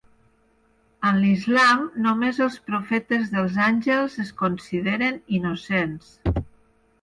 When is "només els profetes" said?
2.05-3.29